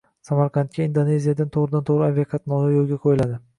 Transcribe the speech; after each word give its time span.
Samarqandga 0.27 0.81
Indoneziyadan 0.89 1.53
to‘g‘ridan-to‘g‘ri 1.59 2.09
aviaqatnovlar 2.09 2.77
yo‘lga 2.81 3.01
qo‘yiladi 3.07 3.43